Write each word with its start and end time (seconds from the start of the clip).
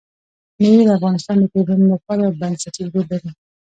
مېوې 0.61 0.83
د 0.87 0.91
افغانستان 0.97 1.35
د 1.39 1.43
ټولنې 1.53 1.85
لپاره 1.93 2.21
یو 2.21 2.37
بنسټيز 2.41 2.87
رول 2.93 3.05
لري. 3.11 3.29